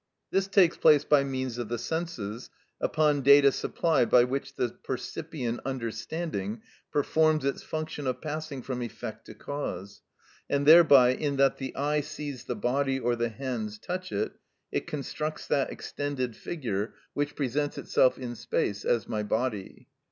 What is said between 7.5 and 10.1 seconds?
function of passing from effect to cause,